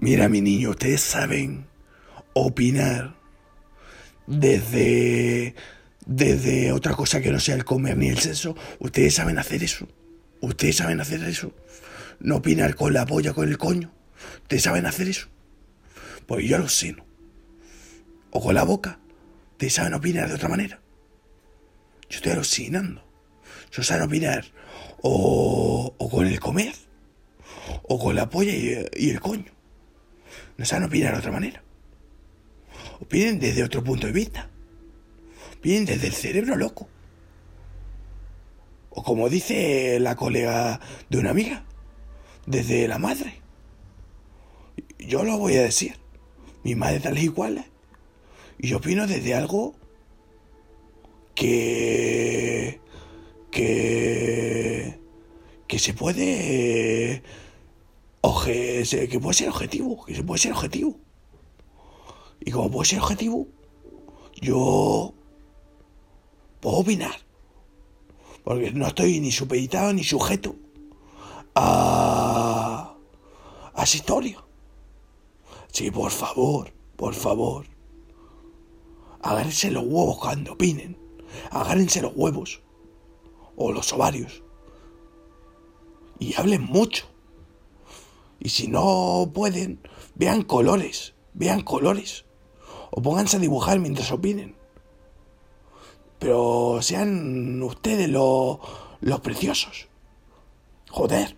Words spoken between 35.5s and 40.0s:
Opinen desde el cerebro loco. O como dice